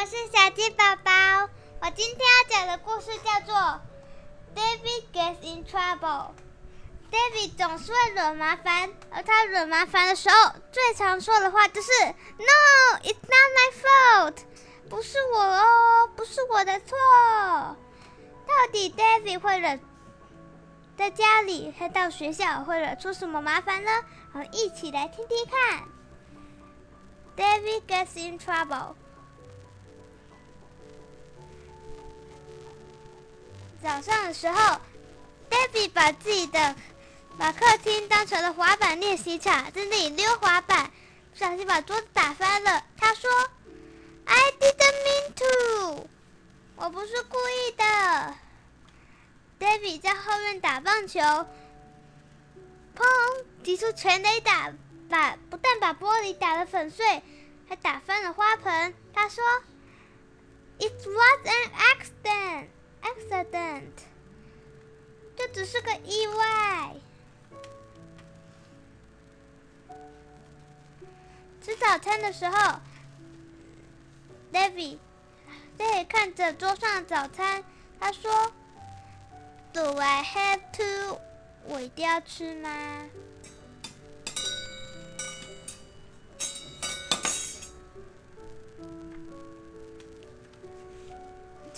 [0.00, 1.10] 我是小鸡宝宝。
[1.80, 3.56] 我今天要讲的故事叫做
[4.54, 5.98] 《David Gets in Trouble》。
[7.10, 14.36] David 总是会惹麻烦，而他惹麻烦的时候，最常说的话就是 “No, it's not my fault”，
[14.88, 16.96] 不是我哦，不是我的错。
[18.46, 19.80] 到底 David 会惹
[20.96, 23.90] 在家里还到学校会惹出什么麻烦呢？
[24.32, 25.88] 我们一起来听听看。
[27.36, 28.94] David gets in trouble。
[33.82, 34.80] 早上的时候
[35.48, 36.74] ，David 把自己的
[37.38, 40.90] 把客厅当成了滑板练习场，在那里溜滑板，
[41.32, 42.84] 不小心把桌子打翻了。
[42.96, 43.30] 他说
[44.24, 46.08] ：“I didn't mean to，
[46.74, 48.34] 我不是故意的。
[49.60, 53.04] ”David 在后面打棒球，砰，
[53.62, 54.72] 击出全垒打，
[55.08, 57.22] 把不但把玻璃打得粉碎，
[57.68, 58.92] 还打翻了花盆。
[59.14, 59.44] 他说
[60.78, 62.66] ：“It was an accident。”
[63.02, 63.92] Accident，
[65.36, 66.94] 这只是个意外。
[71.60, 72.80] 吃早餐的时候
[74.52, 77.62] ，David，David 看着桌上的早餐，
[78.00, 78.52] 他说
[79.72, 81.20] ：“Do I have to？
[81.66, 82.70] 我一定要吃吗？”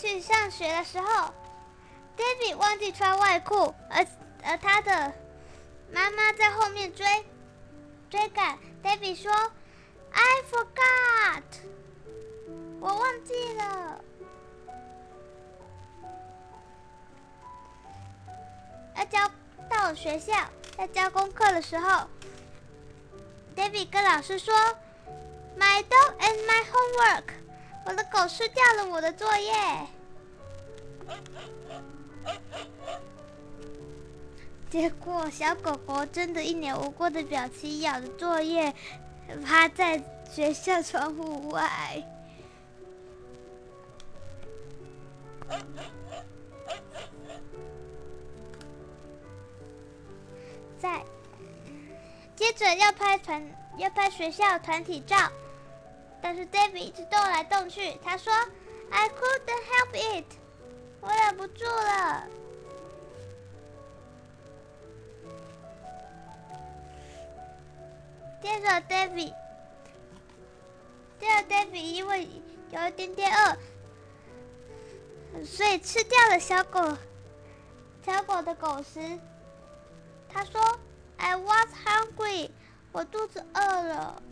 [0.00, 1.30] 去上学的时候
[2.16, 4.06] ，David 忘记穿外裤，而
[4.42, 5.12] 而他的
[5.92, 7.04] 妈妈在后面追
[8.08, 8.58] 追赶。
[8.82, 9.30] David 说
[10.10, 11.42] ：“I forgot，
[12.80, 14.02] 我忘记了。”
[18.96, 19.30] 要交
[19.68, 20.32] 到学校，
[20.78, 22.08] 在交功课的时候
[23.54, 24.54] ，David 跟老师说
[25.58, 27.24] ：“My dog and my homework。”
[27.90, 29.52] 我的狗吃掉了我的作业，
[34.70, 38.72] 结果小狗狗真的一脸无辜的表情咬着作业，
[39.44, 40.00] 趴在
[40.30, 42.00] 学校窗户外。
[50.78, 51.02] 在
[52.36, 53.44] 接着要拍团，
[53.78, 55.16] 要拍学校团体照。
[56.22, 57.98] 但是 David 一直动来动去。
[58.04, 58.32] 他说
[58.90, 60.26] ：“I couldn't help it，
[61.00, 62.26] 我忍不住了。”
[68.42, 69.34] 接着 David，
[71.18, 72.28] 接着 David 因为
[72.70, 73.58] 有一点点饿，
[75.44, 76.96] 所以吃掉了小狗
[78.04, 79.18] 小狗的狗食。
[80.28, 80.78] 他说
[81.16, 82.50] ：“I was hungry，
[82.92, 84.22] 我肚子饿了。”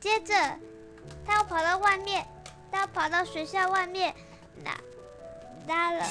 [0.00, 0.34] 接着，
[1.26, 2.26] 他又跑到外面，
[2.72, 4.14] 他要跑到学校外面，
[4.64, 4.74] 拉
[5.66, 6.06] 拉了。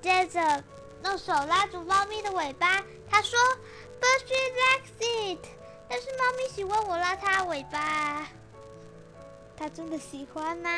[0.00, 0.62] 接着，
[1.04, 2.80] 用手拉住猫咪的尾巴，
[3.10, 3.36] 他说
[4.00, 5.44] ：“But she likes it。”
[5.90, 8.28] 但是猫咪喜欢我拉它尾巴，
[9.56, 10.70] 它真的喜欢吗？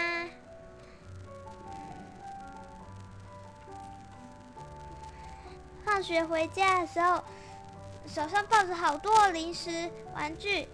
[5.84, 7.22] 放学回家的时候。
[8.06, 10.68] 手上抱着好多零食、玩具，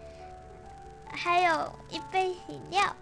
[1.11, 2.95] 还有一杯饮料。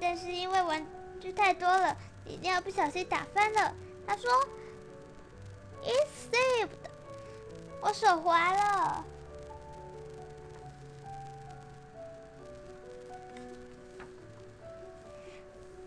[0.00, 0.86] 但是因为玩
[1.20, 1.96] 具太多了，
[2.26, 3.74] 饮料不小心打翻了。
[4.06, 4.30] 他说
[5.82, 6.90] ：“It slipped，
[7.80, 9.04] 我手滑了。”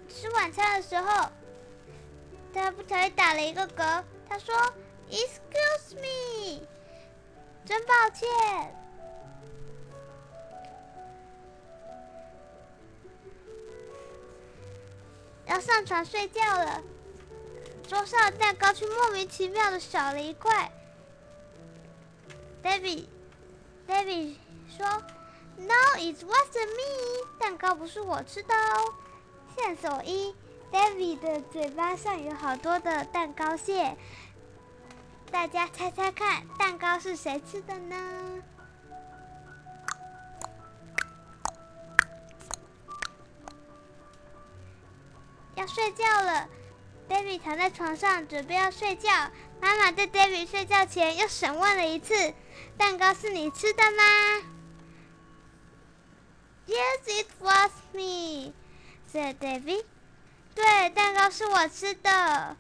[0.10, 1.30] 吃晚餐的时候，
[2.52, 4.04] 他不小心打了一个嗝。
[4.28, 4.56] 他说
[5.10, 6.66] ：“Excuse me。”
[7.68, 8.26] 真抱歉，
[15.46, 16.82] 要上床睡觉了。
[17.86, 20.72] 桌上的蛋糕却莫名其妙的少了一块。
[22.64, 24.36] David，David
[24.70, 24.86] 说
[25.58, 27.28] ：“No, it wasn't me。
[27.38, 28.94] 蛋糕不是我吃的哦。”
[29.58, 30.34] 线索一
[30.72, 33.98] ：David 的嘴巴上有好多的蛋糕屑。
[35.32, 37.96] 大家猜猜看，蛋糕是谁吃的呢？
[45.56, 46.48] 要睡觉了
[47.10, 49.10] ，David 躺在床上准备要睡觉。
[49.60, 52.34] 妈妈在 David 睡觉前又审问了一次
[52.78, 54.04] ：“蛋糕是你吃的吗
[56.68, 58.54] ？”“Yes, it was me,”
[59.12, 59.86] said David.
[60.54, 62.58] 对，蛋糕是我吃的。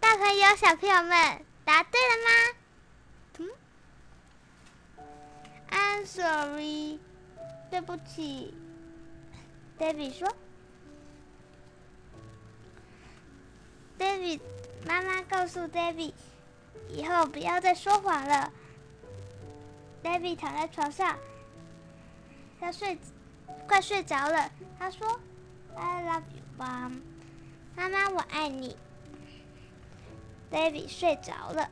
[0.00, 2.30] 大朋友、小朋友们，答对了吗？
[3.36, 5.06] 嗯
[5.68, 6.98] ，I'm sorry，
[7.70, 8.54] 对不起。
[9.78, 10.34] David 说
[13.98, 14.40] ：“David，
[14.86, 16.14] 妈妈告诉 David，
[16.88, 18.50] 以后不要再说谎了。
[20.02, 21.18] ”David 躺在床上，
[22.62, 22.98] 要睡，
[23.68, 24.50] 快睡着了。
[24.78, 25.20] 他说
[25.76, 27.02] ：“I love you, mom。”
[27.76, 28.74] 妈妈，我爱你。
[30.50, 31.68] David 睡着了。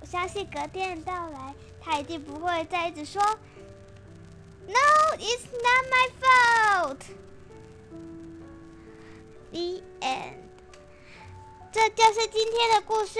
[0.00, 3.22] 我相信隔天到来，他一定不会再一直说。
[4.66, 6.98] No, it's not my fault.
[9.52, 10.34] The end.
[11.72, 13.18] 这就是今天的故事。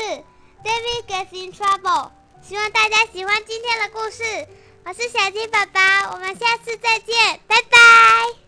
[0.65, 2.11] David gets in trouble.
[2.43, 4.23] 希望大家喜欢今天的故事。
[4.85, 5.81] 我是小鸡宝宝，
[6.13, 8.42] 我们下次再见，拜拜。